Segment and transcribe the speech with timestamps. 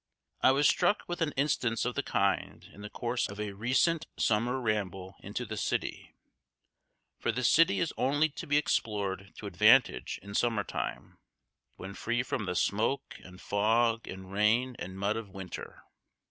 [0.41, 4.07] I was struck with an instance of the kind in the course of a recent
[4.17, 6.15] summer ramble into the city;
[7.19, 11.19] for the city is only to be explored to advantage in summer time,
[11.75, 15.83] when free from the smoke and fog and rain and mud of winter.